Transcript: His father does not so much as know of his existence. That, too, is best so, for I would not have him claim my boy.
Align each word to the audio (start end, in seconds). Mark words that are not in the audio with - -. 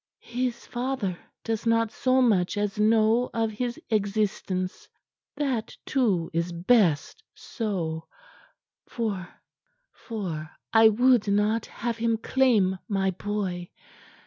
His 0.21 0.65
father 0.65 1.15
does 1.43 1.67
not 1.67 1.91
so 1.91 2.23
much 2.23 2.57
as 2.57 2.79
know 2.79 3.29
of 3.35 3.51
his 3.51 3.79
existence. 3.91 4.89
That, 5.35 5.77
too, 5.85 6.31
is 6.33 6.51
best 6.51 7.21
so, 7.35 8.07
for 8.87 9.29
I 10.73 10.89
would 10.89 11.27
not 11.27 11.67
have 11.67 11.97
him 11.97 12.17
claim 12.17 12.79
my 12.89 13.11
boy. 13.11 13.69